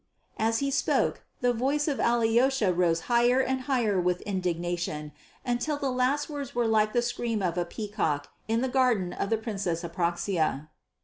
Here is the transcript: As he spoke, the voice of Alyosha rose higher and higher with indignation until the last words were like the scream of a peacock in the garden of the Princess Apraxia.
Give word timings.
As 0.39 0.57
he 0.65 0.71
spoke, 0.71 1.21
the 1.41 1.53
voice 1.53 1.87
of 1.87 1.99
Alyosha 1.99 2.73
rose 2.73 3.01
higher 3.01 3.39
and 3.39 3.61
higher 3.61 4.01
with 4.01 4.21
indignation 4.21 5.11
until 5.45 5.77
the 5.77 5.91
last 5.91 6.27
words 6.27 6.55
were 6.55 6.65
like 6.65 6.93
the 6.93 7.03
scream 7.03 7.43
of 7.43 7.55
a 7.55 7.65
peacock 7.65 8.29
in 8.47 8.61
the 8.61 8.67
garden 8.67 9.13
of 9.13 9.29
the 9.29 9.37
Princess 9.37 9.83
Apraxia. 9.83 10.69